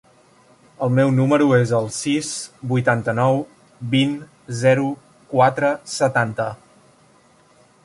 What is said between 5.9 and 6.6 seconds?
setanta.